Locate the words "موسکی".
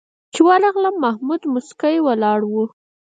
1.53-1.95